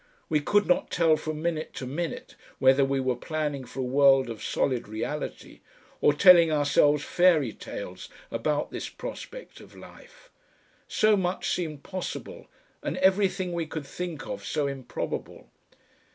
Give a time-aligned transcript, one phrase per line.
[0.29, 4.31] We could not tell from minute to minute whether we were planning for a world
[4.31, 5.59] of solid reality,
[6.01, 10.31] or telling ourselves fairy tales about this prospect of life.
[10.87, 12.47] So much seemed possible,
[12.81, 15.51] and everything we could think of so improbable.